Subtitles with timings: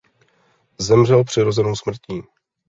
[0.81, 2.23] Zemřel přirozenou smrtí.